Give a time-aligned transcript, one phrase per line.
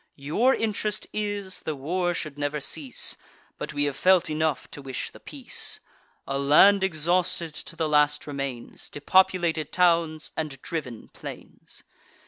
[0.17, 3.17] Your interest is, the war should never cease;
[3.59, 5.79] But we have felt enough to wish the peace:
[6.27, 11.83] A land exhausted to the last remains, Depopulated towns, and driven plains.